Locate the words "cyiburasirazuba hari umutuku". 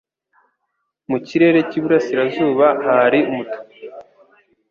1.69-3.75